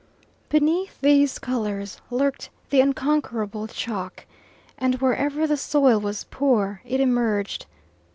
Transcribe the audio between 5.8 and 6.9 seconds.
was poor